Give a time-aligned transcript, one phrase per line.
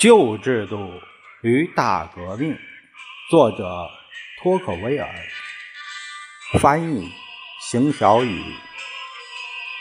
[0.00, 0.90] 旧制度
[1.42, 2.58] 与大革命，
[3.28, 3.86] 作者
[4.42, 5.06] 托克维尔，
[6.58, 7.12] 翻译
[7.70, 8.42] 邢小雨，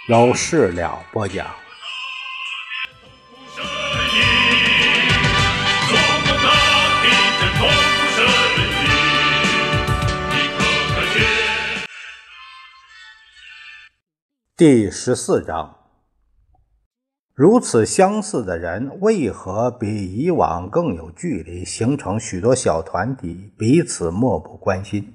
[0.10, 1.48] 由事了播讲。
[14.58, 15.79] 第十四章。
[17.40, 25.14] 如此相似的人，为何比以往更有距离，形成许多小团体，彼此漠不关心？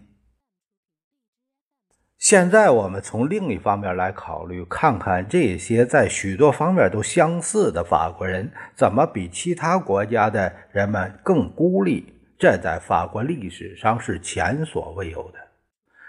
[2.16, 12.10] 现在我们从另一方面来考虑，看看这些在许多方面都相似的法国人，怎么比其他国家的人们更孤立？
[12.38, 15.38] 这在法国历史上是前所未有的。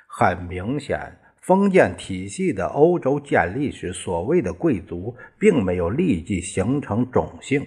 [0.07, 1.11] 很明显。
[1.45, 7.63] 封建体系的欧洲建立时，所谓的贵族并没有立即形成种姓，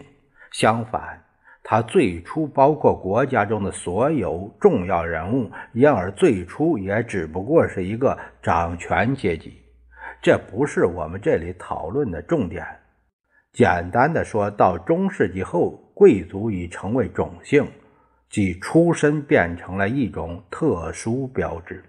[0.50, 1.22] 相反，
[1.62, 9.62] 它最初包括国家中的所有重要人物，因而最初也只不过是一个掌权阶级。
[10.20, 12.66] 这不是我们这里讨论的重点。
[13.52, 17.64] 简单的说，到中世纪后，贵族已成为种姓，
[18.28, 21.84] 即出身变成了一种特殊标志。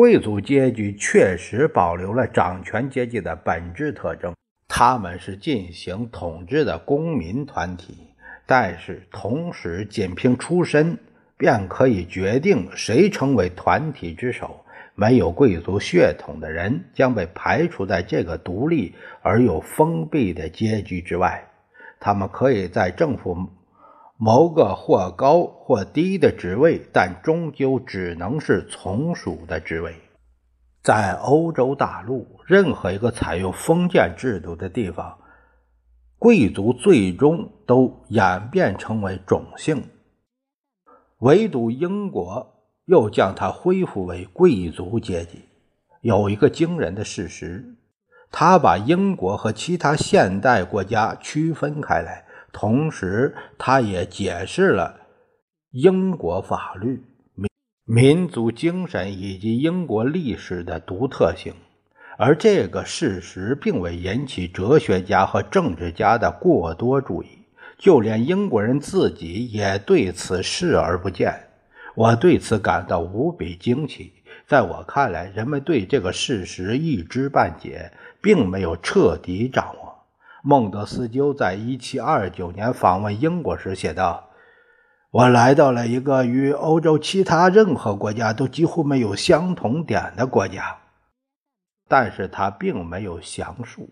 [0.00, 4.34] 贵族阶级确实保留了掌权阶级的本质特征，
[4.66, 8.08] 他们是进行统治的公民团体，
[8.46, 10.98] 但是同时仅凭出身
[11.36, 14.64] 便可以决定谁成为团体之首。
[14.94, 21.44] 没有贵族血统的人将被排除在这个独立而又封闭的阶级之外，
[21.98, 23.50] 他们可以在政府。
[24.22, 29.94] 谋个或高或低的职位，但终究只能是从属的职位。
[30.82, 35.16] 在欧洲大陆任何一个采用封建制度的地方，
[36.18, 39.82] 贵族最终都演变成为种姓，
[41.20, 42.46] 唯独英国
[42.84, 45.46] 又将它恢复为贵族阶级。
[46.02, 47.74] 有一个惊人的事实，
[48.30, 52.26] 他把英国和其他现代国家区分开来。
[52.52, 55.00] 同时，他也解释了
[55.70, 57.02] 英国法律、
[57.34, 57.48] 民
[57.84, 61.54] 民族精神以及英国历史的独特性，
[62.18, 67.28] 而这个事实并未引起哲学家和政治家的过多注意，
[67.78, 71.34] 就连英国人自己也对此视而不见。
[71.94, 74.12] 我对此感到无比惊奇。
[74.46, 79.99] 在我看来，人们对这个事实一知半解，并没有彻底掌握。
[80.42, 84.30] 孟德斯鸠在1729年访问英国时写道
[85.12, 90.78] ：“我来到了一个与欧洲其他任何国家都几乎没有相同点的国家。”
[91.86, 93.90] 但是他并没有详述，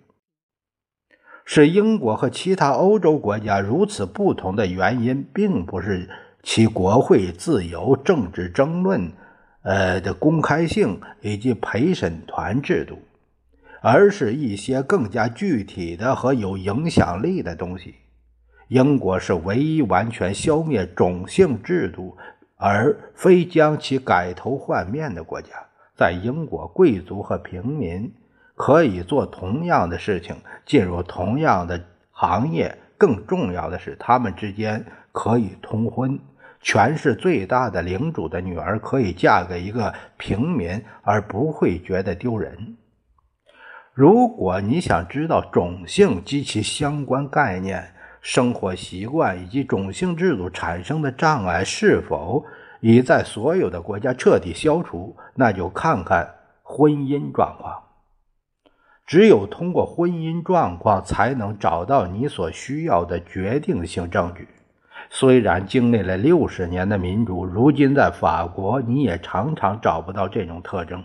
[1.44, 6.08] 使英国和其他欧洲国家如此不同的原因，并不是
[6.44, 9.10] 其国会自由、政治争论，
[9.62, 12.96] 呃的公开性以及陪审团制度。
[13.80, 17.94] 而是一些更加具体的和有影响力的东西。
[18.68, 22.16] 英国是唯一完全消灭种姓制度，
[22.56, 25.48] 而非将其改头换面的国家。
[25.96, 28.12] 在英国，贵族和平民
[28.54, 32.76] 可以做同样的事情，进入同样的行业。
[32.98, 36.18] 更重要的是，他们之间可以通婚。
[36.60, 42.76] 权势最大的领主的女儿可以嫁给一个平民，而不会觉得丢人。
[43.98, 47.84] 如果你想知道种姓及其相关概念、
[48.20, 52.44] 生活习惯以及种姓制度产生的障碍是否
[52.78, 56.32] 已在所有的国家彻底消除，那就看看
[56.62, 57.74] 婚姻状况。
[59.04, 64.46] 只有通过婚姻状况，才能找到你所需要的决定性证据。
[65.10, 71.02] 虽然经历了六十年的民主，如今在法国，你也常常找不到这种特征。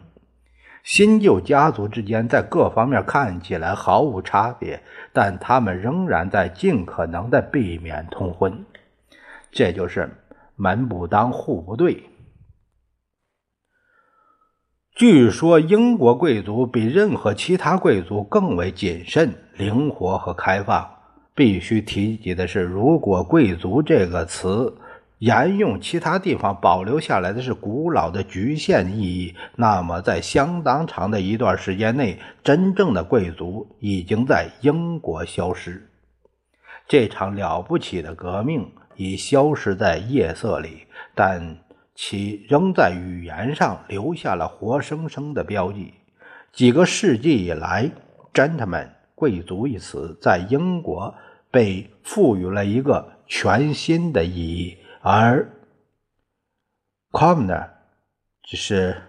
[0.83, 4.83] 新旧家族之间在各方面看起来毫无差别，
[5.13, 8.65] 但他们仍然在尽可能的避免通婚，
[9.49, 10.09] 这就是
[10.55, 12.03] 门不当户不对。
[14.93, 20.89] 据说英国贵族比任何其他贵族更为谨慎、灵活和开放。
[21.35, 24.77] 必须提及的是，如果“贵族”这个词。
[25.23, 35.89] 沿用其他地方保留下来的是古老的局限意义，那么在相当长的一段时间内，真正的贵族已经在英国消失。
[36.89, 41.55] 这场了不起的革命已消失在夜色里，但
[41.95, 45.93] 其仍在语言上留下了活生生的标记。
[46.51, 47.89] 几个世纪以来
[48.33, 51.15] ，“gentleman” 贵族一词在英国
[51.49, 55.51] 被赋予了一个全新的意义，而
[57.11, 57.67] “commoner”
[58.41, 59.01] 只是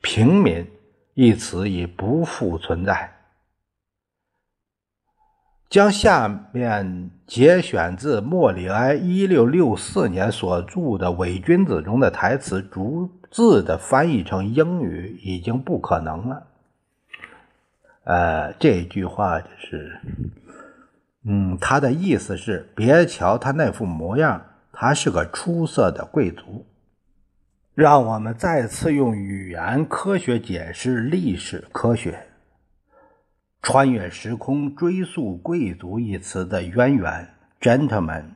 [0.00, 0.66] 平民
[1.12, 3.12] 一词已不复存在。
[5.68, 16.46] 将下面节选自莫里埃一六六四年所著的《伪君子》中的台词逐字的翻译成英语，已经不可能了。
[18.04, 20.00] 呃，这句话就是，
[21.24, 26.66] 嗯，他的意思是：别瞧他那副模样，他是个出色的贵族。
[27.74, 32.28] 让我们再次用语言科学解释历史科学，
[33.62, 37.30] 穿越时空追溯“贵族”一词的渊源。
[37.60, 38.26] Gentleman，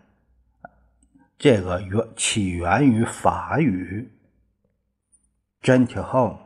[1.38, 4.10] 这个源起源于法语
[5.62, 6.38] “gentleman”。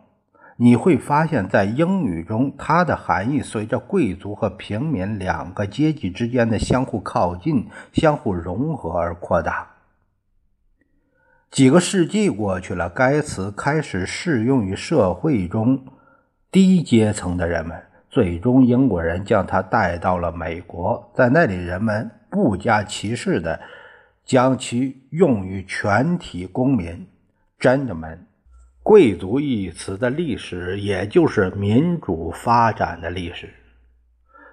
[0.58, 9.71] 你会发现在英语中，它的含义随着贵族和平民两个阶级之间的相互靠近、相互融合而扩大。
[11.52, 15.84] 几个世纪过去了，该词开始适用于社会中
[16.50, 17.78] 低阶层的人们。
[18.08, 23.60] 最终，英国人将它带到了美国，在那里，人们不加歧视地
[24.24, 27.06] 将其用于全体公民。
[27.60, 28.20] Gentlemen。
[28.82, 33.52] 贵族一词的历史，也就是民主发展的历史。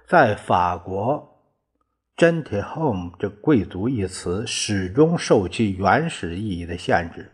[0.06, 1.29] 在法国
[2.16, 7.30] g e n t i h o m e 这贵族一词始终受其原始意义的限制。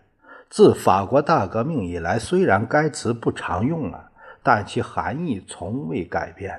[0.49, 4.11] 自法国大革命以来，虽然该词不常用了，
[4.45, 6.55] 但其含义从未改变。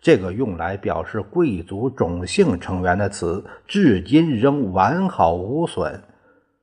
[0.00, 6.00] 这个用来表示贵族种姓成员的词，至今仍完好无损。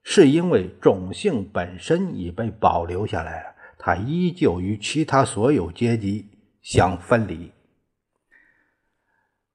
[0.03, 6.25] 是因为种姓本身已被保留下来了，它依旧与其他所有阶级
[6.61, 7.51] 相分离。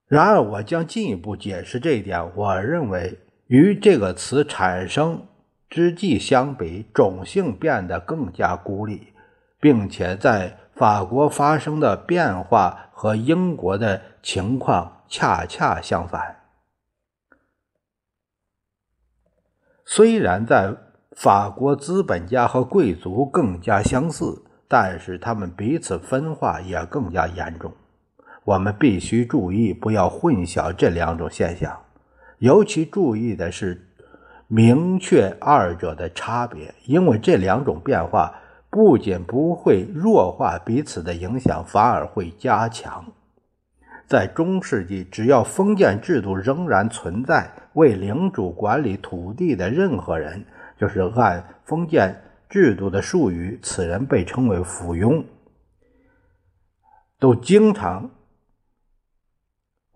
[0.08, 2.34] 然而，我将进一步解释这一点。
[2.34, 5.26] 我认为，与这个词产生
[5.68, 9.12] 之际相比，种姓变得更加孤立，
[9.60, 16.36] 并且在法国发生的变化和英国的情况恰恰相反。
[19.84, 20.74] 虽然在
[21.16, 27.70] 法国，资本家和贵族更加相似，但是他们彼此分化也更加严重。
[28.48, 31.78] 我们必须注意，不要混淆这两种现象。
[32.38, 33.86] 尤其注意的是，
[34.46, 38.34] 明确二者的差别，因为这两种变化
[38.70, 43.04] 不仅不会弱化彼此的影响，反而会加强。
[44.06, 50.42] 在中世纪，只要封建制度仍然存在，为领主管理土地的任何人，
[50.78, 52.18] 就是按封建
[52.48, 55.22] 制度的术语，此人被称为附庸，
[57.18, 58.08] 都经常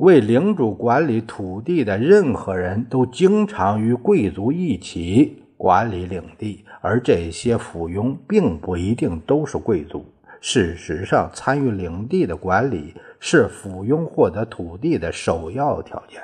[0.03, 10.05] 为领主管理土地的任何人都经常与贵族一起管理领地，而这些附庸并不一定都是贵族。
[10.41, 16.21] 事实上，参与领地的管理是附庸获得土地的首要条件。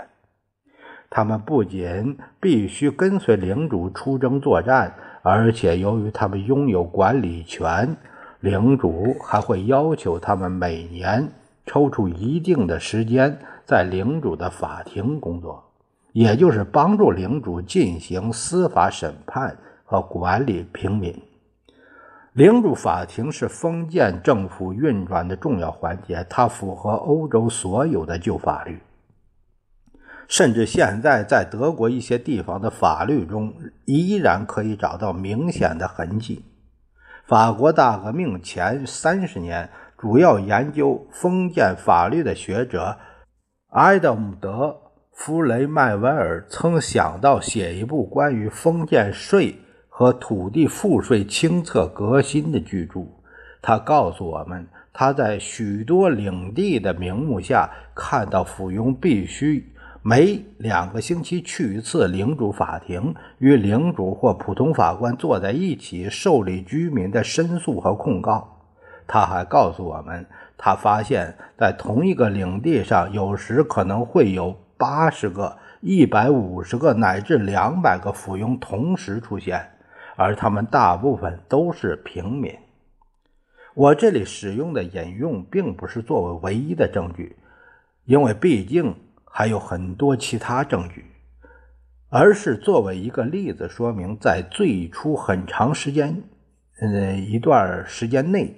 [1.09, 4.93] 他们不仅必须跟随领主出征作战，
[5.23, 7.97] 而且由于他们拥有管理权，
[8.41, 11.29] 领主还会要求他们每年
[11.65, 15.63] 抽出一定的时间在领主的法庭工作，
[16.15, 21.15] 也就是帮助领主进行司法审判和管理平民。
[22.33, 28.81] 领主法庭是封建政府运转的重要环节，它符合欧洲所有的旧法律，
[30.29, 33.53] 甚至现在在德国一些地方的法律中
[33.85, 36.43] 依然可以找到明显的痕迹。
[37.27, 42.97] 法国大革命前三十年，主要研究封建法律的学者
[43.71, 44.49] 埃德姆德·
[45.13, 49.57] 弗雷麦维尔曾想到写一部关于封建税。
[49.99, 53.05] 和土地赋税清册革新的巨著，
[53.61, 68.61] 他告诉我们，他在许多领地的名目下看到附庸必须每两个星期去一次领主法庭，与领主或普通法官坐在一起受理居民的申诉和控告。
[69.09, 70.25] 他还告诉我们，
[70.59, 79.71] 他发现，在同一个领地上，有时可能会有八十个、一百五十个乃至两百个附庸同时出现。
[80.17, 82.53] 而他们大部分都是平民。
[83.77, 87.37] 我这里使用的引用并不是作为唯一的证据，
[88.05, 88.93] 因为毕竟
[89.25, 91.05] 还有很多其他证据，
[92.11, 96.21] 而是作为一个例子，说明在最初很长时间，
[96.81, 98.57] 呃一段时间内，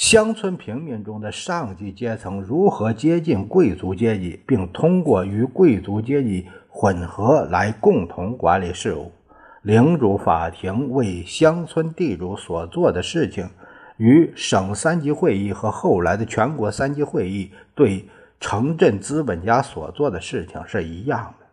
[0.00, 9.12] 乡村平民中的上级阶层如何接近贵族阶级，并通过与贵族阶级混合来共同管理事务。
[9.60, 13.50] 领主法庭为乡村地主所做的事情，
[13.98, 18.02] 与省三级会议和后来的全国三级会议对
[18.40, 21.46] 城镇资本家所做的事情是一样的。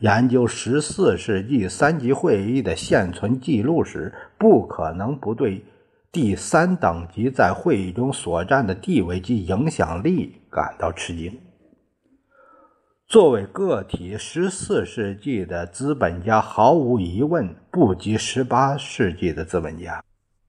[0.00, 5.64] 研究十四世纪三级会议的现存记录时，不可能不对。
[6.16, 11.38] 第三等级在会议中所占的地位及影响力感到吃惊。
[13.06, 20.02] 作为个体，十四世纪的资本家毫无疑问不及十八世纪的资本家，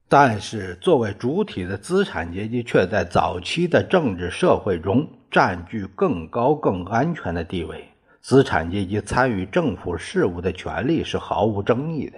[0.08, 7.84] 但是作为主体的资产阶级却在早期的政治社会中占据更高、更安全的地位。
[8.22, 12.18] 资产阶级参与政府事务的权利是毫无争议的，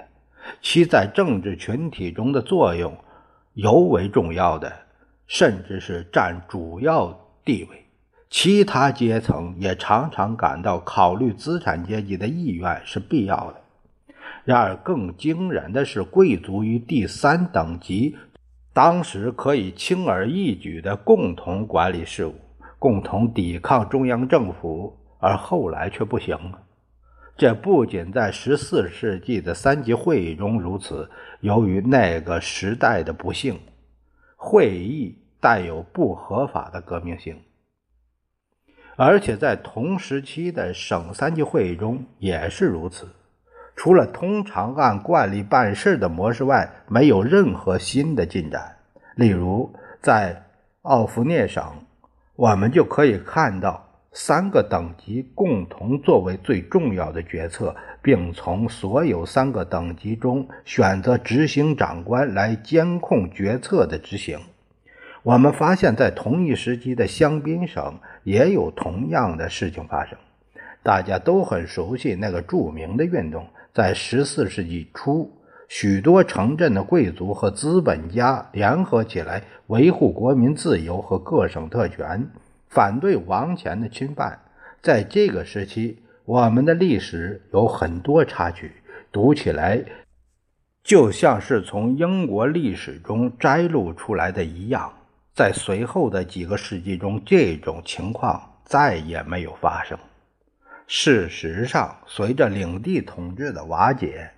[0.61, 2.95] 其在政治群体中的作用。
[3.53, 4.71] 尤为重要的，
[5.27, 7.85] 甚至是占主要地位。
[8.29, 13.55] 其他阶层也常常感到考虑资产阶级的意愿是必要的。
[14.45, 18.15] 然而，更惊人的是，贵族与第三等级
[18.71, 22.35] 当时可以轻而易举地共同管理事务，
[22.77, 26.59] 共同抵抗中央政府，而后来却不行了。
[27.39, 33.57] 这不仅在十四世纪的三级会议中如此，由于那个时代的不幸，
[34.35, 37.39] 会议带有不合法的革命性，
[38.97, 43.07] 而且在同时期的省三级会议中也是如此。
[43.73, 48.75] 除了通常按惯例办事的模式外，没有任何新的进展。
[49.15, 50.43] 例如，在
[50.81, 51.63] 奥弗涅省，
[52.35, 53.88] 我们就可以看到。
[54.11, 64.39] 三个等级共同作为最重要的决策，并从所有三个等级中选择执行长官来监控决策的执行。
[65.21, 70.17] 我们发现，在同一时期的香槟省也有同样的事情发生。
[70.81, 75.29] 大家都很熟悉那个著名的运动，在十四世纪初，
[75.67, 82.27] 许多城镇的贵族和资本家联合起来维护国民自由和各省特权。
[82.69, 84.39] 反对王权的侵犯，
[84.81, 88.71] 在这个时期，我们的历史有很多插曲，
[89.11, 89.83] 读起来
[90.83, 94.93] 就像是从英国历史中摘录出来的一样。
[95.33, 99.97] 在随后的几个世纪中，这种情况再也没有发生。
[100.85, 104.29] 事实上，随着领地统治的瓦解，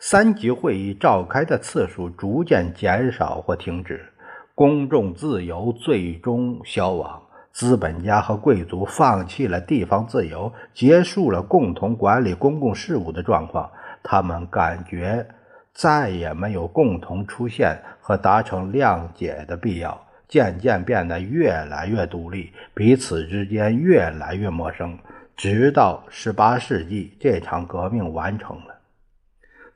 [0.00, 4.10] 三级会议召开的次数逐渐减少或停止，
[4.54, 7.22] 公众自由最终消亡。
[7.52, 13.70] 资本家和贵族放弃了地方自由，结束了共同管理公共事务的状况。
[14.02, 15.26] 他们感觉
[15.74, 24.96] 再也没有共同出现和达成谅解的必要，渐渐变得越来越独立，彼此之间越来越陌生。
[25.36, 28.76] 直到十八世纪，这场革命完成了。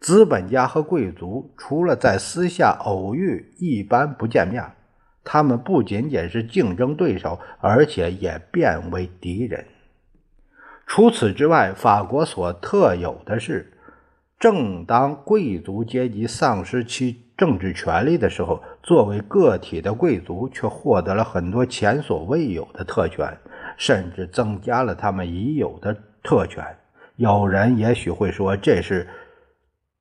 [0.01, 4.65] 资本家和贵族除了在私下偶遇，一般不见面。
[5.25, 9.65] 他们不仅仅是竞争对手，而且也变为敌人。
[10.87, 13.73] 除此之外，法国所特有的是，
[14.39, 23.39] 正当贵族阶级丧失其政治权利的时候，作为个体的贵族却获得了很多前所未有的特权，
[23.77, 26.65] 甚至增加了他们已有的特权。
[27.17, 29.09] 有人也许会说，这是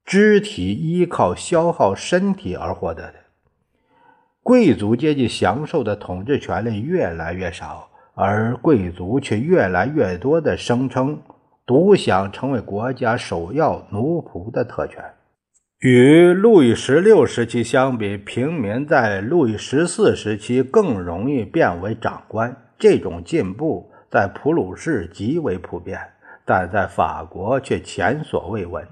[0.04, 3.13] 肢体依靠消耗身体而获得的。
[4.43, 11.21] 贵族阶级享受的统治权力越来越少，而贵族却越来越多地声称
[11.65, 15.03] 独享成为国家首要奴仆的特权。
[15.79, 22.55] 与路易十六时期相比，平民在路易十四时期更容易变为长官。
[22.77, 26.00] 这种进步在普鲁士极为普遍，
[26.45, 28.88] 但在法国却前所未闻。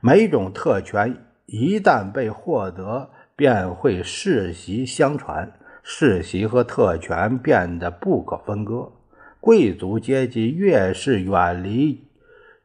[0.00, 1.16] 每种特权
[1.46, 5.52] 一旦被获得，便会世袭相传，
[5.82, 8.90] 世袭和特权变得不可分割。
[9.38, 12.02] 贵族阶级越是远离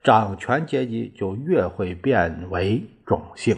[0.01, 3.55] 掌权阶级，就越会变为种姓。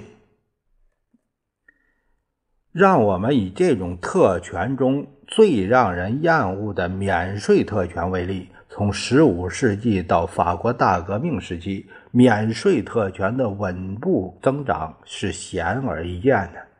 [2.71, 8.49] 让我们以这种特权中最让人厌恶的免税特权为例。
[8.67, 16.72] 从15世纪到法国大革命时期，免税特权的稳步增长是显而易见的。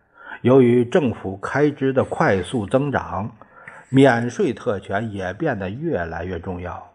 [0.44, 3.32] 由于政府开支的快速增长，
[3.88, 6.92] 免税特权也变得越来越重要。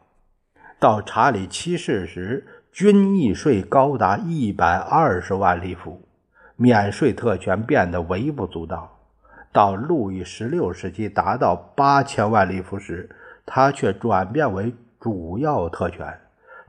[0.79, 6.03] 到查理七世时，军役税高达一百二十万里弗，
[6.57, 8.99] 免税特权变得微不足道。
[9.51, 13.09] 到路易十六时期达到八千万里弗时，
[13.47, 16.19] 它却转变为主要特权。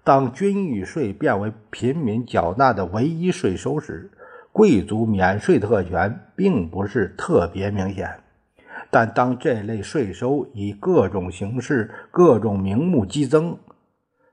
[0.05, 4.09] 当军役税变为平民缴纳的唯一税收时，
[4.51, 8.10] 贵族免税特权并不是特别明显。
[8.91, 13.58] 但当这类税收以各种形式、各种名目激增，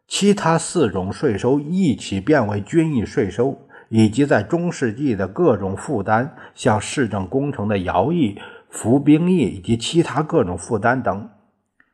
[0.09, 3.59] 其他四种税收一起变为军役税收，
[3.89, 11.29] 以及在中世纪的各种负担，像市政工程的徭役、服兵役以及其他各种负担等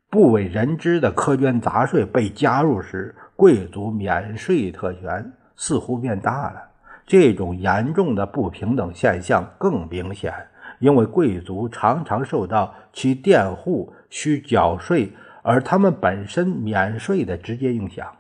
[0.08, 6.71] 不为人知的苛捐杂税被加入时，贵族免税特权似乎变大了。
[7.06, 10.32] 这种严重的不平等现象更明显。
[10.78, 18.16] 因为贵族常常受到其佃户需缴税，而他们本身免税的直接影响，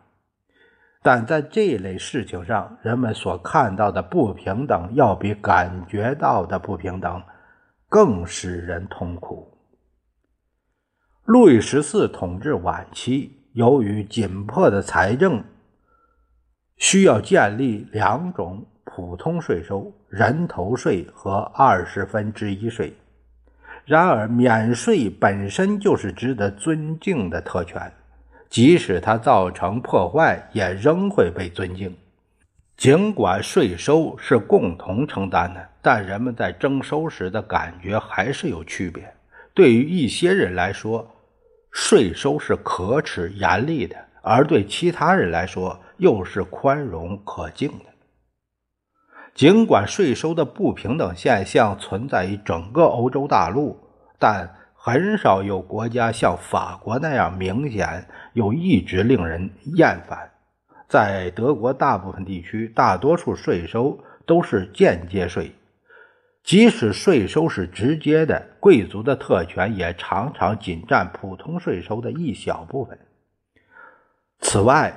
[1.02, 7.20] 但在这类事情上，人们所看到的不平等，要比感觉到的不平等
[7.88, 9.58] 更使人痛苦。
[11.24, 15.42] 路易十四统治晚期，由于紧迫的财政，
[16.76, 18.66] 需要建立两种。
[18.94, 22.92] 普通税收、人头税和二十分之一税。
[23.86, 27.90] 然而，免税本身就是值得尊敬的特权，
[28.50, 31.96] 即使它造成破坏，也仍会被尊敬。
[32.76, 39.10] 尽管税收是共同承担的，但人们在征收时的感觉还是有区别。
[39.54, 41.10] 对于一些人来说，
[41.70, 47.91] 税收是可耻严厉的，而对其他人来说，又是宽容可敬的。
[49.34, 53.78] 尽管税收的不平等现象存在于整个欧洲大陆，
[54.18, 60.30] 但很少有国家像法国那样明显又一直令人厌烦。
[60.86, 65.52] 在德国大部分地区，大多数税收都是间接税，
[66.44, 72.98] 即使税收是直接的，贵族的特权也常常仅占普通税收的一小部分。
[74.40, 74.92] 此外，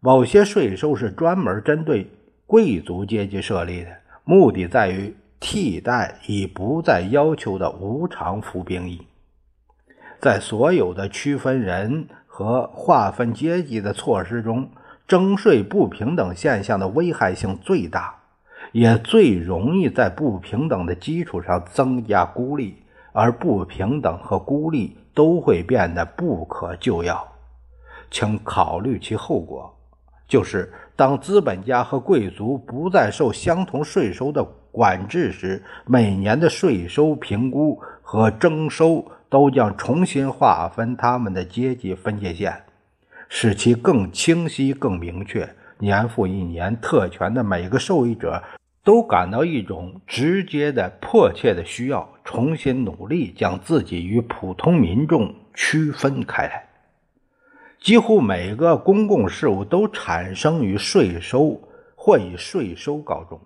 [0.00, 2.10] 某些税收是专门针对。
[2.48, 3.90] 贵族阶级设立的
[4.24, 9.06] 目的在于替代已不再要求的无偿服兵役。
[10.18, 14.70] 在所有的区分人和划分阶级的措施中，
[15.06, 18.14] 征税不平等现象的危害性最大，
[18.72, 22.78] 也最容易在不平等的基础上增加孤立，
[23.12, 27.28] 而不平等和孤立都会变得不可救药。
[28.10, 29.77] 请考虑其后果。
[30.28, 42.62] 就是当资本家和贵族不再受相同税收的管制时，每年的税收评估和征收都将重新划分他们的阶级分界线，
[43.28, 45.48] 使其更清晰、更明确。
[45.78, 48.42] 年复一年，特权的每个受益者
[48.84, 56.67] 都感到一种直接的、迫切的需要，重新努力将自己与普通民众区分开来。
[57.80, 61.60] 几乎每个公共事务都产生于税收
[61.94, 63.40] 或以税收告终，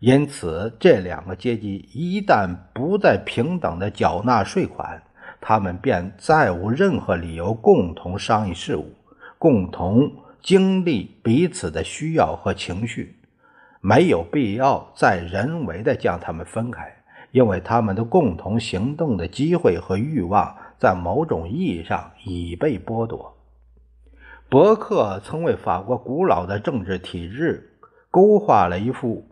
[0.00, 5.02] 因此这两个阶级一旦不再平等的缴纳税款，
[5.40, 8.92] 他们便再无任何理由共同商议事务，
[9.38, 13.16] 共同经历彼此的需要和情绪。
[13.80, 16.94] 没有必要再人为的将他们分开，
[17.32, 23.33] 因为他们的共同行动的机会和欲望在某种意义上已被剥夺。
[24.48, 27.72] 伯克曾为法国古老的政治体制
[28.10, 29.26] 勾画了一幅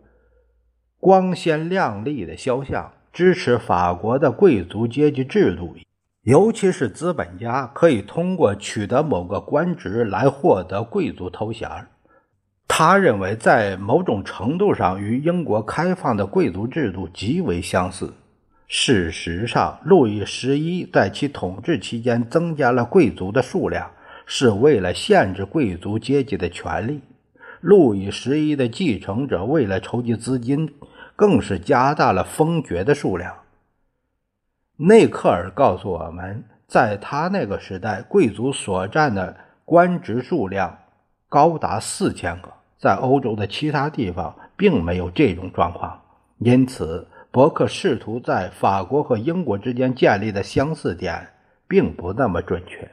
[0.99, 5.75] 光鲜亮丽的肖像，支持法国的贵族阶级制度，
[6.23, 11.69] 尤其是资本家可以通过取得某个官职来获得贵族头衔。
[12.67, 18.13] 他认为，在某种程度上与英国开放的贵族制度极为相似。
[18.67, 23.91] 事实上，路易十一在其统治期间增加了贵族的数量。
[24.25, 27.01] 是为了限制贵族阶级的权利。
[27.61, 30.73] 路易十一的继承者为了筹集资金，
[31.15, 33.33] 更是加大了封爵的数量。
[34.75, 40.77] 内克尔告诉我们，在他那个时代，贵族所占的官职数量
[41.29, 46.01] 高达四千个，在欧洲的其他地方并没有这种状况。
[46.39, 51.29] 因此，伯克试图在法国和英国之间建立的相似点，
[51.67, 52.91] 并不那么准确。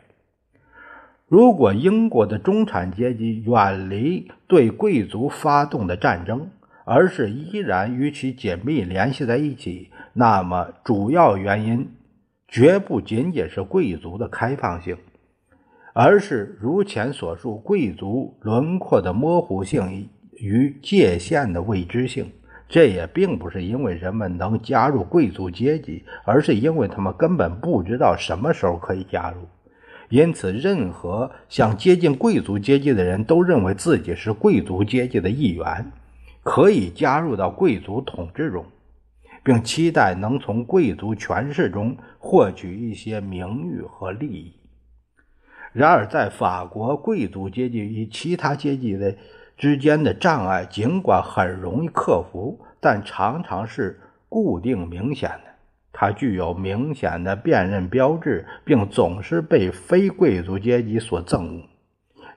[1.30, 6.50] 如果英国的中产阶级远离对贵族发动的战争，
[6.84, 11.88] 而是依然与其紧密联系在一起，那么主要原因
[12.48, 14.96] 绝不仅仅是贵族的开放性，
[15.94, 22.28] 而是如前所述，贵族轮廓的模糊性与界限的未知性。
[22.68, 29.46] 这也并不是因为人们能加入贵族阶级，而是因为他们根本不知道什么时候可以加入。
[30.10, 35.90] 因此，任何想接近贵族阶级的人都认为自己是贵族阶级的一员，
[36.42, 38.66] 可以加入到贵族统治中，
[39.42, 44.52] 并期待能从贵族权势中获取一些名誉和利益。
[45.72, 49.16] 然而，在法国，贵族阶级与其他阶级的。
[49.56, 55.49] 之间的障碍尽管很容易克服，但常常是固定明显的。
[56.00, 61.62] 它具有明显的辨认标志，并总是被非贵族阶级所憎恶。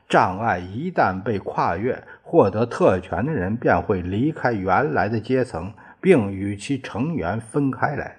[0.10, 5.72] 障碍一旦被跨越，获得特权的人便会离开原来的阶层，
[6.02, 8.18] 并与其成员分开来。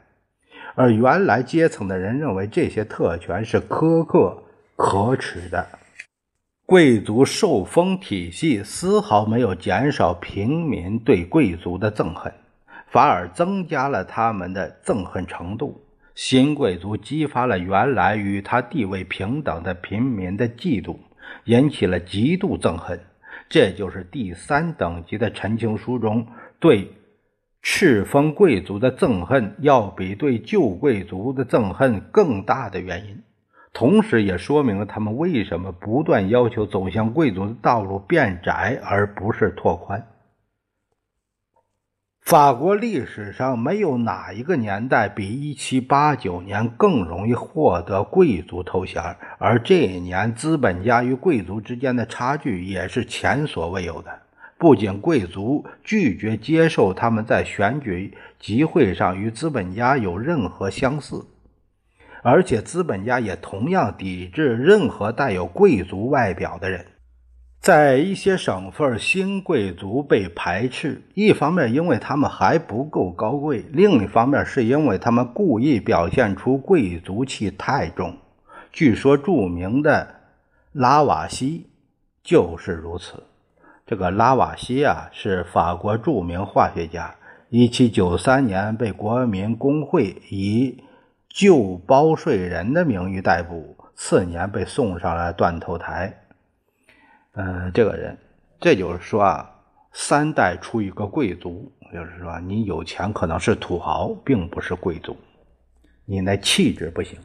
[0.75, 4.45] 而原来阶层的人认为这些特权是苛刻
[4.77, 5.69] 可耻的。
[6.65, 12.33] 贵族受封体系丝毫没有减少平民对贵族的憎恨，
[12.95, 15.85] 反而增加了他们的憎恨程度。
[16.15, 20.99] 新贵族激发了原来与他地位平等的平民的嫉妒，
[21.43, 23.01] 引起了极度憎恨。
[23.49, 26.29] 这就是第三等级的陈情书中
[26.61, 26.93] 对
[27.63, 33.25] 赤峰贵族的憎恨要比对旧贵族的憎恨更大的原因。
[33.73, 40.07] 同时，也说明了他们为什么不断要求走向贵族的道路变窄，而不是拓宽。
[42.25, 54.11] 法国历史上没有哪一个年代比1789年更容易获得贵族头衔，而这一年资本家与贵族之间的差距也是前所未有的。
[54.57, 61.27] 不仅贵族拒绝接受他们在选举集会上与资本家有任何相似。
[62.23, 66.87] 而且，资本家也同样抵制任何带有贵族外表的人。
[67.65, 78.15] 在一些省份，新贵族被排斥，一方面因为他们还不够高贵，另一方面是因为他们故意表现出贵族气太重。
[78.71, 80.07] 据说，著名的
[80.73, 81.67] 拉瓦锡
[82.23, 83.23] 就是如此。
[83.87, 87.15] 这个拉瓦锡啊，是法国著名化学家。
[87.51, 90.85] 1793年被国民工会以
[91.31, 96.24] 旧包税人的名誉逮捕，次年被送上了断头台。
[97.35, 98.17] 嗯，这个人，
[98.61, 99.51] 这就是说啊，
[99.93, 105.17] 三代出一个贵族，就是说你有钱可能是土豪，并不是贵族，
[106.05, 107.19] 你那气质不行。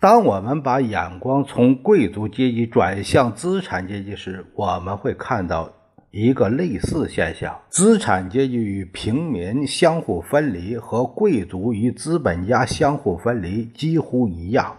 [0.00, 5.70] 当我们把眼光从贵族阶级转向资产阶级时，我们会看到。
[6.16, 14.76] 一个类似现象：资产阶级与平民相互分离，和贵族与资本家相互分离几乎一样。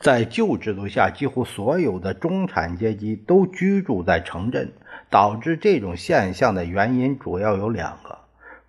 [0.00, 4.72] 在旧制度下，几乎所有的中产阶级都居住在城镇。
[5.10, 8.18] 导致这种现象的原因主要有两个：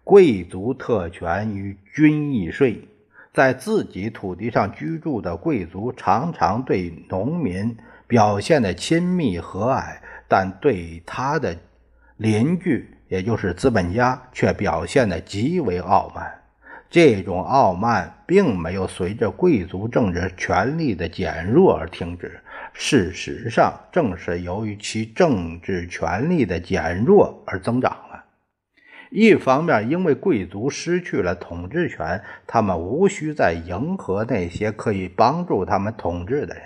[0.03, 2.87] 贵族特权与军役税。
[3.33, 11.57] 在自己土地上居住的贵族常常对农民表现的亲密和蔼，但对他的
[12.17, 16.44] 邻居，也就是资本家，却表现的极为傲慢。
[16.89, 22.39] 这种傲慢并没有随着贵族政治权力的减弱而停止。
[22.73, 28.25] 事实上，正是由于其政治权力的减弱而增长了。
[29.09, 36.63] 一方面，因为贵族失去了统治权，他们无需再迎合那些可以帮助他们统治的人；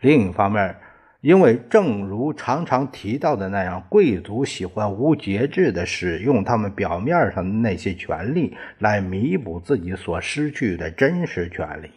[0.00, 0.76] 另一方面，
[1.24, 11.90] 因为，正如常常提到的那样，贵族喜欢无节制地使用他们表面上的那些权利来弥补自己所失去的真实权利。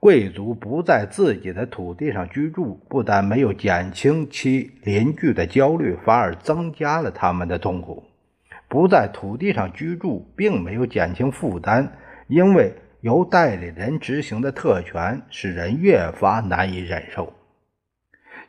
[0.00, 8.02] 贵族不在自己的土地上居住，不但没有减轻其邻居的焦虑，反而增加了他们的痛苦。
[8.66, 11.92] 不在土地上居住，并没有减轻负担，
[12.26, 17.32] 因为由代理人执行的特权使人越发难以忍受。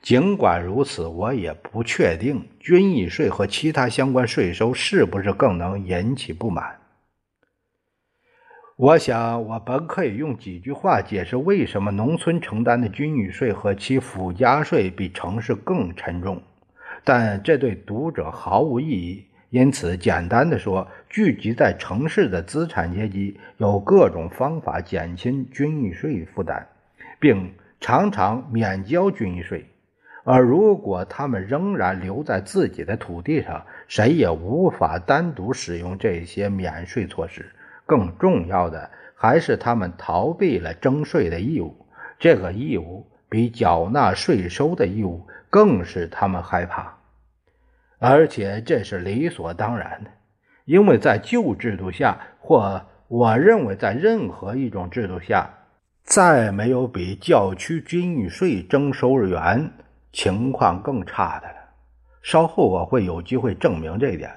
[0.06, 6.80] 尽管如此，我也不确定军役税和其他相关税收是不是更能引起不满。
[8.76, 16.40] 我想，我本可以用几句话解释为什么农村承担的军役税和其附加税比城市更沉重，
[17.04, 19.26] 但这对读者毫无意义。
[19.50, 26.68] 因此，简单的说，聚集在城市的资产阶级有各种方法减轻军役税负担，
[27.20, 29.66] 并常常免交军役税。
[30.26, 37.46] 而如果他们仍然留在自己的土地上，谁也无法单独使用这些免税措施。
[37.86, 41.86] 更重要的还是他们逃避了征税的义务，
[42.18, 46.98] 这个义务比缴纳税收的义务更使他们害怕，
[48.00, 50.10] 而且这是理所当然的。
[50.66, 55.48] 因为在旧制度下，或我认为在任何一种制度下，
[56.04, 59.70] 再没有比教区均益税征收员
[60.16, 61.56] 情况更差的了。
[62.22, 64.32] 稍后我会有机会证明这一点。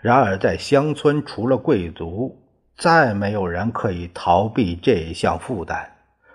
[0.00, 2.38] 然而，在乡村，除了贵族，
[2.76, 5.90] 再没有人可以逃避这一项负担。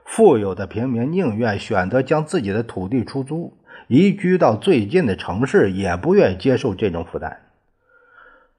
[0.06, 3.58] 富有的平民宁愿选择将自己的土地出租，
[3.88, 7.40] 移居到最近的城市，也不愿接受这种负担。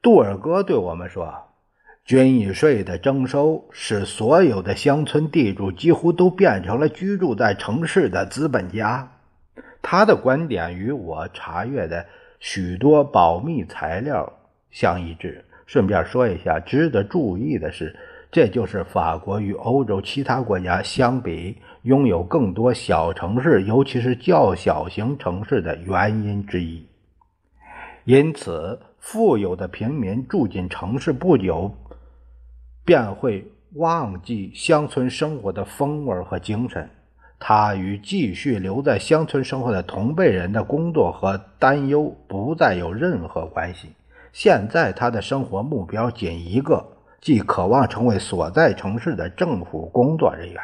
[0.00, 1.35] 杜尔戈对我们说
[2.07, 9.12] ：“军役税的征收使所有的乡村地主几乎都变成了居住在城市的资本家。”
[9.83, 12.07] 他的观点与我查阅的。
[12.43, 14.33] 许多保密材料
[14.71, 15.45] 相一致。
[15.66, 17.95] 顺便说一下，值得注意的是，
[18.33, 26.83] 这就是法国与欧洲其他国家相比拥有更多小城市，尤其是较小型城市的原因之一。
[28.05, 31.71] 因此，富有的平民住进城市不久，
[32.87, 36.88] 便会忘记乡村生活的风味和精神。
[37.42, 43.88] 他与继续留在乡村生活的同辈人的工作和担忧不再有任何关系。
[44.31, 46.87] 现在他的生活目标仅一个，
[47.18, 50.61] 即渴望成为所在城市的政府工作人员。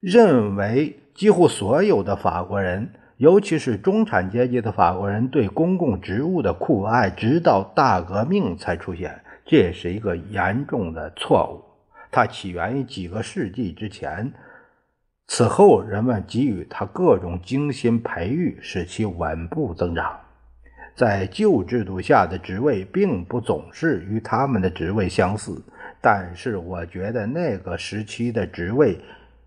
[0.00, 11.64] 认为几乎所有的法国人，尤其是中产阶级的法国人，对公共职务的酷爱，直到大革命才出现，这也是一个严重的错误。
[12.10, 14.30] 它起源于几个世纪之前。
[15.32, 20.18] 此后，人们给予他各种精心培育，使其稳步增长。
[20.96, 25.62] 在旧制度下的职位并不总是与他们的职位相似，
[26.00, 28.98] 但是我觉得那个时期的职位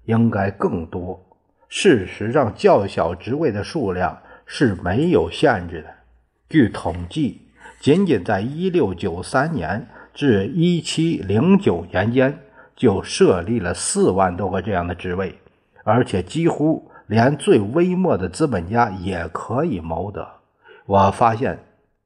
[0.06, 1.22] 应该更多。
[1.68, 5.90] 事实上，较小职位的数量是没有限制的。
[6.48, 7.42] 据统计，
[7.82, 12.40] 仅仅在1693年至1709年间，
[12.74, 15.36] 就设立了四万多个这样的职位。
[15.84, 20.28] 而且几乎连最微末的资本家也可以谋得。
[20.86, 21.60] 我发现，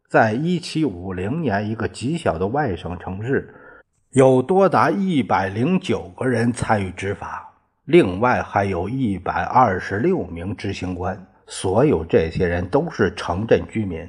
[0.10, 3.54] 在1750年，一个极小的外省城市，
[4.12, 7.54] 有多达109个人参与执法，
[7.86, 11.28] 另外还有一百二十六名执行官。
[11.46, 14.06] 所有这些人都是城镇居民。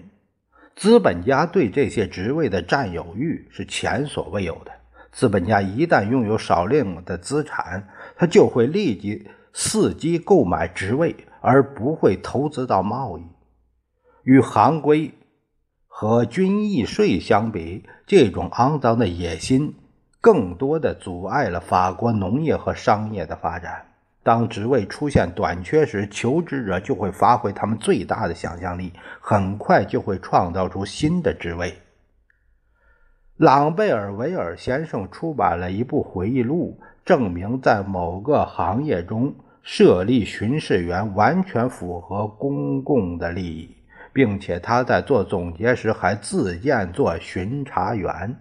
[0.75, 4.73] 资本家对这些职位的占有欲是前所未有的。
[5.13, 9.29] 资本家一旦拥有少量的资产，他就会立即。
[9.55, 13.23] 伺机购买职位，而不会投资到贸易。
[14.25, 15.15] 与行规
[15.87, 19.75] 和军役税相比，这种肮脏的野心
[20.21, 23.85] 更多的阻碍了法国农业和商业的发展。
[24.23, 31.79] 当职位出现短缺时，求职者就会发挥他们最大的想象力，很快就会创造出新的职位。
[33.37, 39.35] 朗贝尔维尔先生出版了一部回忆录，证明在某个行业中。
[39.62, 43.77] 设立巡视员完全符合公共的利益，
[44.14, 48.35] 并且他在做总结时还自荐做巡查员。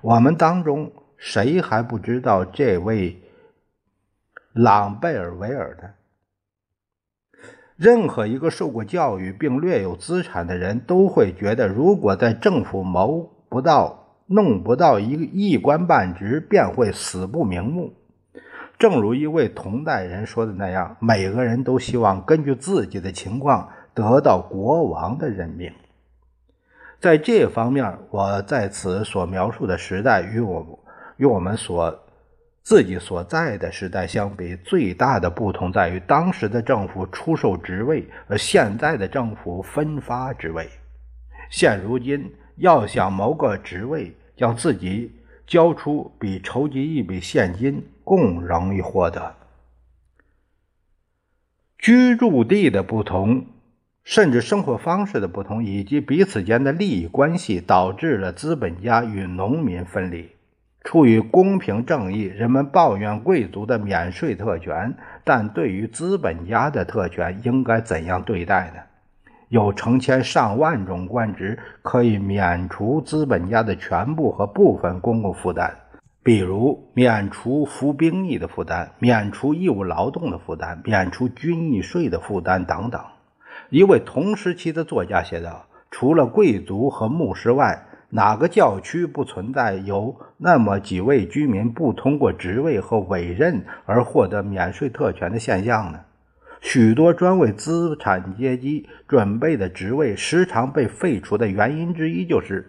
[0.00, 3.20] 我们当中谁还不知道这位
[4.54, 5.90] 朗贝尔维尔呢？
[7.76, 17.92] 任何一个受过教育并略有资产的人都会觉得，如果在政府谋不到、弄不到一一官半职，便会死不瞑目。
[18.82, 25.72] 正如一位同代人说的那样，每个人都希望根据自己的情况得到国王的任命。
[26.98, 30.80] 在这方面，我在此所描述的时代与我
[31.16, 31.96] 与我们所
[32.64, 40.68] 自己所在的时代相比，最大的不同在于当时的政府出售职位，而现在的政府分发职位。
[41.50, 45.12] 现如今，要想谋个职位，要自己
[45.52, 47.84] 交出，比筹集一笔现金。
[48.04, 49.34] 更容易获得。
[51.78, 53.44] 居住地的不同，
[54.02, 60.30] 甚至生活方式的不同，以及彼此间的利益关系，导致了资本家与农民分离。
[60.82, 68.80] 出于公平正义，人们抱怨贵族的免税特权，但对于资本家的特权，应该怎样对待呢？
[69.52, 75.76] 有成千上万种官职可以免除资本家的全部和部分公共负担。
[76.22, 83.02] 比如免除服兵役的负担、免除义务劳动的负担、免除军役税的负担等等。
[83.68, 96.00] 一位同时期的作家写道：“除了贵族和牧师外，哪个教区不存在有那么几位居民不通过职位和委任而获得免税特权的现象呢？
[96.62, 102.66] 许多专为资产阶级准备的职位时常被废除的原因之一就是。”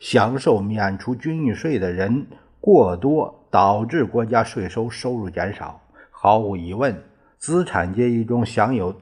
[0.00, 2.24] 享受免除军役税的人
[2.60, 5.80] 过多，导致国家税收收入减少。
[6.12, 6.96] 毫无疑问，
[7.36, 8.94] 资产阶级中享有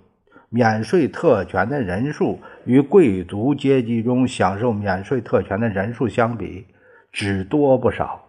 [0.49, 6.64] 免税特权的人数与贵族阶级中享受免税特权的人数相比，
[7.12, 8.26] 只多不少。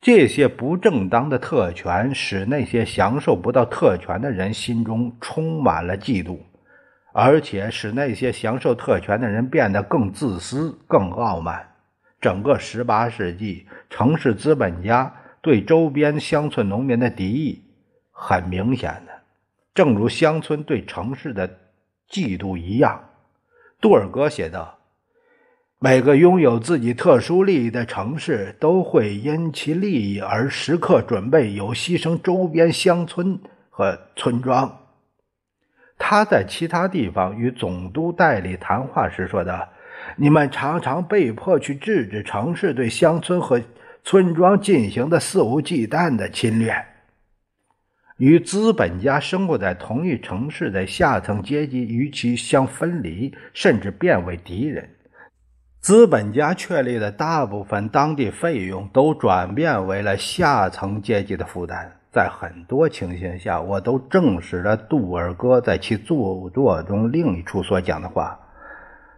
[0.00, 6.38] 这些不正当的特权使那些享受不到特权的人心中充满了嫉妒，
[7.12, 11.68] 而且使那些享受特权的人变得更自私、更傲慢。
[12.20, 17.64] 整个18世纪，城市资本家对周边乡村农民的敌意
[18.12, 19.12] 很明显的，
[19.74, 21.48] 正如乡村对城市的
[22.08, 23.04] 嫉妒一样。
[23.80, 24.77] 杜尔格写道。
[25.80, 33.38] 每个拥有自己特殊利益的城市都会因其利益而时刻准备有牺牲周边乡村
[33.70, 34.76] 和村庄。
[35.96, 39.68] 他在其他地方与总督代理谈话时说的
[40.18, 43.62] ：“你们常常被迫去制止城市对乡村和
[44.02, 46.74] 村庄进行的肆无忌惮的侵略。”
[48.18, 54.88] 与资本家生活在同一城市的下层阶级与其相分离，甚至变为敌人。
[55.88, 61.90] 资本家确立的大部分当地费用都转变为了下层阶级的负担。
[62.12, 68.38] 在很多情形下，我都证实了杜尔戈在其著作中另一处所讲的话：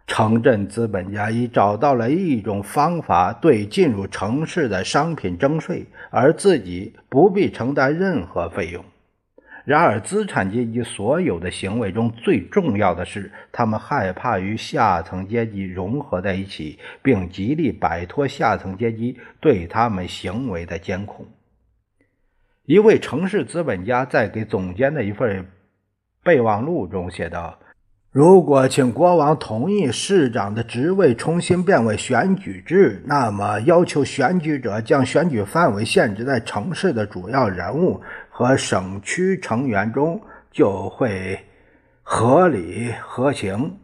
[0.07, 8.85] 城镇资本家已找到了一种方法，对进入城市的商品征税，而自己不必承担任何费用。
[9.71, 21.25] 然而，资产阶级所有的行为中最重要的是，他们害怕与下层阶级融合在一起，并极力摆脱下层阶级对他们行为的监控。
[22.67, 25.47] 一位城市资本家在给总监的一份
[26.25, 27.57] 备忘录中写道
[28.11, 38.03] ：“如果请国王同意市长的职位重新变为选举制，那么要求选举者将选举范围限制在城市的主要人物。”
[38.41, 40.19] 和省区成员中
[40.51, 41.39] 就会
[42.03, 43.79] 合理合情。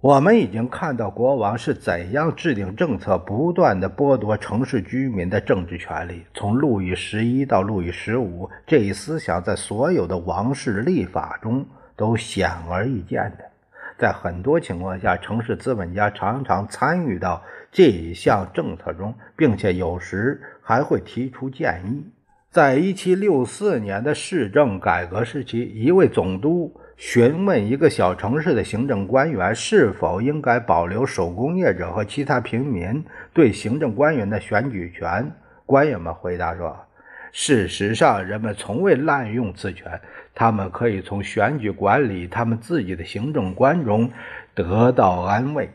[0.00, 6.24] 我们已经看到国王是怎样制定政策，不断的剥夺城市居民的政治权利。
[6.32, 11.66] 从路易十一到路易十五，这一思想在所有的王室立法中
[11.96, 13.44] 都显而易见的。
[13.98, 22.10] 在很多情况下，城市资本家常常参与到这一项政策中，并且有时还会提出建议。
[22.50, 35.30] 在一七六四年的市政改革时期，一位总督询问一个小城市的行政官员是否应该保留手工业者和其他平民对行政官员的选举权。
[35.64, 36.76] 官员们回答说
[37.30, 40.00] ：“事实上，人们从未滥用此权，
[40.34, 44.10] 他们可以从选举管理他们自己的行政官中
[44.56, 45.70] 得到安慰。”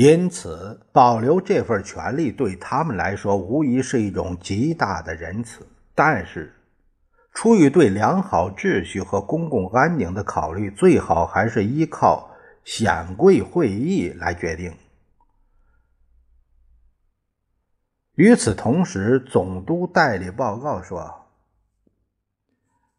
[0.00, 5.68] 因此，保留这份权利对他们来说无疑是一种极大的仁慈。
[5.94, 6.54] 但是，
[7.34, 12.30] 出于对良好秩序和公共安宁的考虑，最好还是依靠
[12.64, 14.72] 显贵会议来决定。
[18.14, 21.26] 与此同时，总督代理报告说，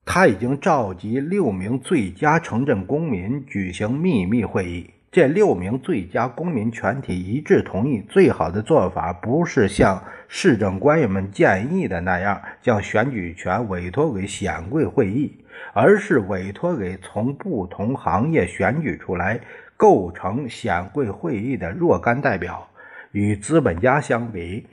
[0.05, 4.91] 他已经召集六名最佳城镇公民举行秘密会议。
[5.11, 15.43] 这六名最佳公民全体一致同意，最好的做法不是像市政官员们建议的那样将选举权委托给显贵会议，
[15.73, 19.41] 而是委托给从不同行业选举出来、
[19.75, 22.69] 构成显贵会议的若干代表。
[23.11, 24.65] 与资本家相比，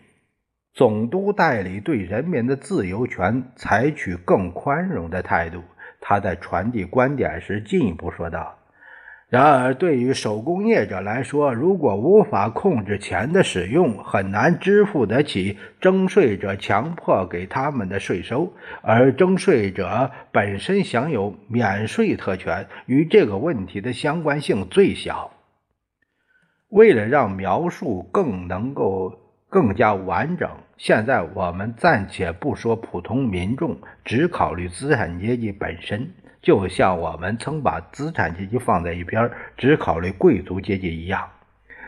[0.73, 5.65] 总督代理对人民的自由权采取更宽容的态度。
[6.01, 8.58] 他在传递观点时进一步说道。
[9.31, 25.31] 然而，对于手工业者来说，如果无法控制钱的使用，很难支付得起征税者强迫给他们的税收，而征税者本身享有免税特权，与这个问题的相关性最小。
[26.71, 29.13] 为了让描述更能够
[29.51, 30.49] 更加完整，
[30.79, 33.77] 现在我们暂且不说普通民众，
[34.07, 36.15] 只考虑资产阶级本身。
[36.41, 41.29] 就像我们曾把资产阶级放在一边，只考虑贵族阶级一样，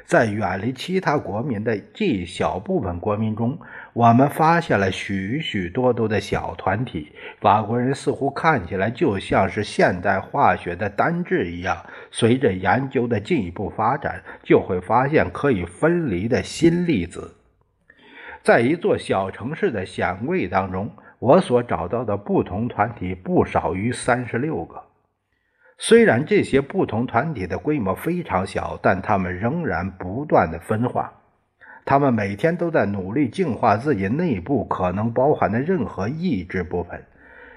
[0.05, 3.59] 在远离其他国民的这一小部分国民中，
[3.93, 7.13] 我们发现了许许多多的小团体。
[7.41, 17.37] 法国人似乎看起来就像是现代化学的单质一样，随着研究的进一步发展，就会发现可以分离的新粒子。
[18.43, 20.91] 在一座小城市的显贵当中。
[21.21, 24.83] 我所找到的不同团体不少于三十六个。
[25.77, 31.13] 虽然这些不同团体的规模非常小，但他们仍然不断的分化。
[31.85, 37.03] 他们每天都在努力净化自己内部可能包含的任何意志部分，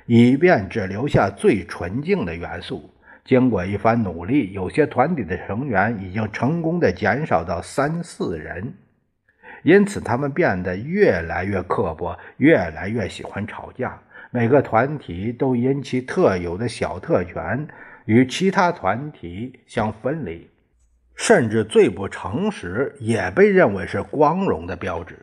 [0.06, 2.90] 以便只留下最纯净的元素。
[3.26, 8.74] 经过一番努力，有些团体的成员已经成功的减少到三四人，
[9.64, 14.00] 因此他们变得越来越刻薄，越来越喜欢吵架。
[14.32, 17.68] 每个团体都因其特有的小特权
[18.06, 20.50] 与其他团体相分离。
[21.16, 25.20] 甚至最不诚实也被认为是光荣的标志。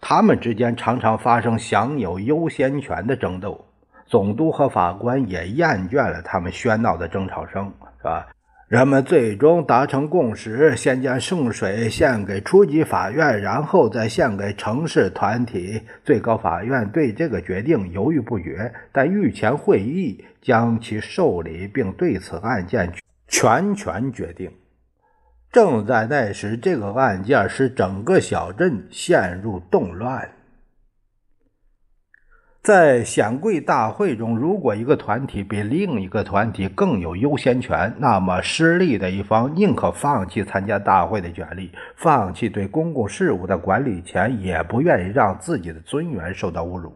[0.00, 3.64] 他们之间常常发生享有优先权的争斗。
[4.06, 8.28] 总督和法官也厌倦了他们喧闹的争吵声，是吧？
[8.68, 15.82] 人们最终达成共识，先将圣水献给初级法院，然后再献给城市团体。
[16.02, 22.90] 最高法院对这个决定犹豫不决，但御前会议将其受理，并对此案件
[23.28, 24.50] 全权决定。
[25.52, 30.30] 正在那时，这个案件使整个小镇陷入动乱。
[32.64, 46.90] 在显贵大会中，如果一个团体比另一个团体更有优先权，那么失利的一方宁可放弃参加大会的权利，放弃对公共事务的管理权，也不愿意让自己的尊严受到侮辱。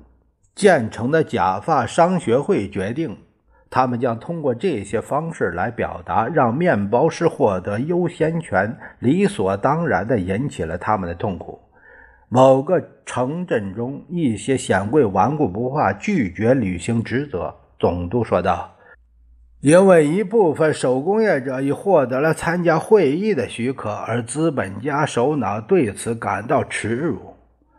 [0.54, 3.14] 建成的假发商学会决定。
[3.68, 11.60] 他们将通过这些方式来表达，让面包师获得优先权，理所当然地引起了他们的痛苦。
[12.28, 17.54] 某个城镇中，一些显贵顽固不化，拒绝履行职责。
[17.78, 18.76] 总督说道
[19.60, 27.34] ：“因为一部分手工业者已获得了参加会议的许可，而资本家首脑对此感到耻辱。”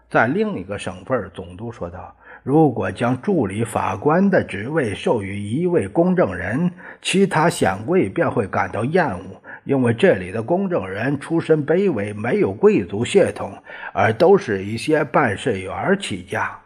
[0.09, 2.15] 在另一个省份，总督说道。
[2.43, 6.71] 如果将助理法官的职位授予一位公证人，
[7.01, 13.51] 其他显贵便会感到厌恶，因为这里的公证人出身卑微，没有贵族血统，
[13.93, 16.57] 而都是一些办事员起家。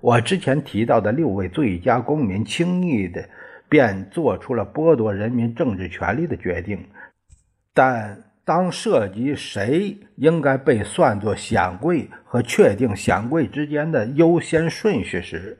[0.00, 3.28] 我之前提到的六位最佳公民，轻易的
[3.68, 6.86] 便做出了剥夺人民政治权利的决定，
[7.74, 8.29] 但。
[8.44, 15.56] 当涉及谁应该被算作显贵和确定显贵之间的优先顺序时，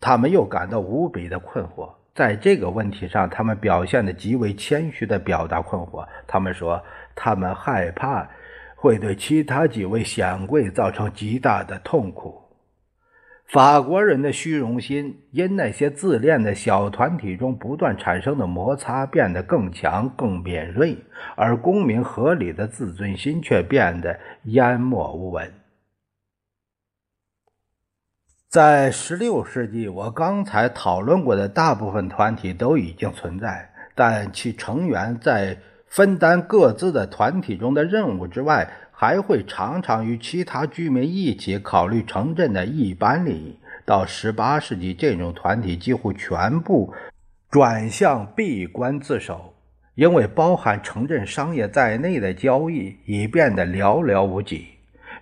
[0.00, 1.90] 他们又感到无比的困惑。
[2.14, 6.06] 在这个问题上，他们表现得极为谦虚地表达困惑。
[6.26, 6.82] 他们说，
[7.14, 8.28] 他们害怕
[8.76, 12.41] 会对其他几位显贵造成极大的痛苦。
[13.52, 20.96] 法国人的虚荣心因那些自恋的小团体中不断产生的摩擦变得更强、更敏锐，
[21.36, 25.52] 而公民合理的自尊心却变得淹没无闻。
[28.48, 38.66] 在十六世纪，我刚才讨论过的大部分团体都已经存在，但其成员在分担各自的团体中的任务之外。
[39.02, 43.58] 还会常常与其他居民一起考虑城镇的一般利益。
[43.84, 46.94] 到18世纪，这种团体几乎全部
[47.50, 49.54] 转向闭关自守，
[49.96, 54.68] 因为包含城镇商业在内的交易已变得寥寥无几，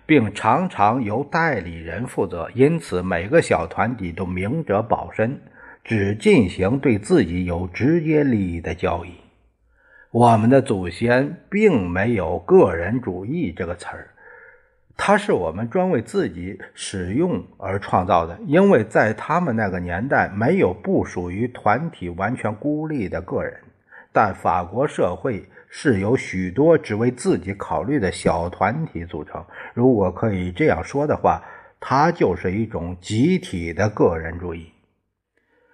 [0.05, 2.51] 并常常由代理人负责。
[2.53, 5.41] 因此，每个小团体都明哲保身，
[5.83, 9.09] 只进行对自己有直接利益的交易。
[10.11, 14.09] 我们的祖先并没有“个人主义”这个词儿，
[14.97, 23.57] 它是我们专为自己使用而创造的，因为在他们那个年代没有不属于团体完全孤立的个人。
[24.11, 29.41] 但法国社会是由许多只为自己考虑的小团体组成。
[29.73, 31.41] 如果可以这样说的话，
[31.79, 34.73] 它就是一种集体的个人主义，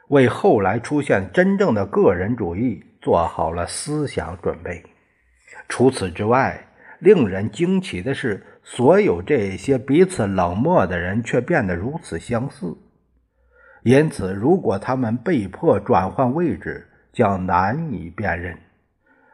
[0.08, 2.84] 为后来出现真正的个人主义。
[3.00, 4.84] 做好了思想准备。
[5.70, 6.60] 除此之外，
[7.00, 12.76] 令人惊奇的是，所有这些彼此冷漠的人却变得如此相似。
[13.84, 18.58] 因此，如果他们被迫转换位置，将难以辨认。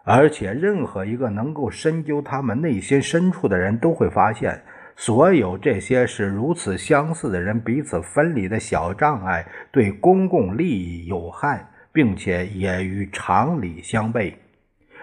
[0.04, 4.62] 而且，任何一个能够深究他们内心深处的人都会发现，
[4.96, 11.70] 所有这些是如此相似的人彼此分离的小障碍对公共利益有害。
[11.94, 14.34] 并且也与常理相悖，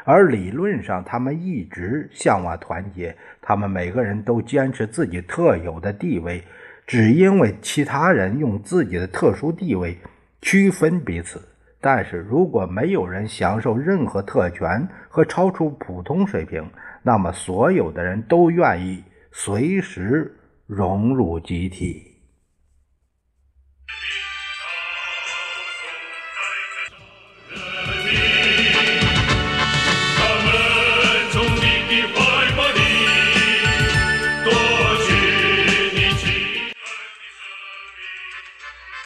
[0.02, 3.16] 而理论上他们一直向往团结。
[3.40, 6.42] 他们每个人都坚持自己特有的地位，
[6.88, 9.96] 只因为其他人用自己的特殊地位
[10.42, 11.40] 区分彼此。
[11.80, 16.68] 但是如果没有人享受任何特权和超出普通水平，
[17.04, 22.16] 那么所有的人都愿意随时融入集体。